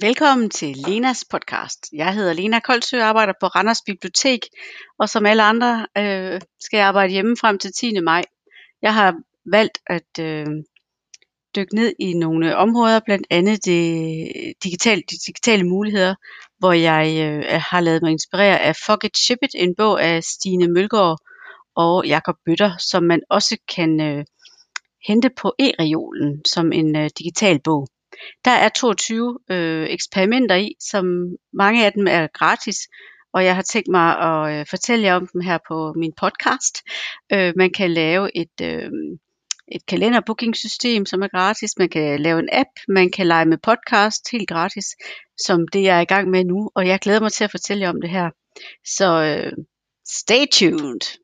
[0.00, 1.86] Velkommen til Lenas podcast.
[1.92, 4.40] Jeg hedder Lena Koldsø og arbejder på Randers Bibliotek,
[4.98, 8.00] og som alle andre øh, skal jeg arbejde hjemme frem til 10.
[8.00, 8.22] maj.
[8.82, 9.14] Jeg har
[9.52, 10.46] valgt at øh,
[11.56, 16.14] dykke ned i nogle områder, blandt andet det digitale, de digitale muligheder,
[16.58, 20.24] hvor jeg øh, har lavet mig inspirere af Fuck It Ship It, en bog af
[20.24, 21.18] Stine Mølgaard
[21.76, 24.24] og Jakob Bøtter, som man også kan øh,
[25.06, 27.88] hente på e-reolen som en øh, digital bog.
[28.44, 31.04] Der er 22 øh, eksperimenter i, som
[31.52, 32.76] mange af dem er gratis,
[33.34, 36.82] og jeg har tænkt mig at øh, fortælle jer om dem her på min podcast.
[37.32, 38.90] Øh, man kan lave et, øh,
[39.72, 41.78] et kalenderbookingsystem, som er gratis.
[41.78, 44.86] Man kan lave en app, man kan lege med podcast helt gratis,
[45.38, 47.82] som det jeg er i gang med nu, og jeg glæder mig til at fortælle
[47.82, 48.30] jer om det her.
[48.84, 49.52] Så øh,
[50.06, 51.23] stay tuned!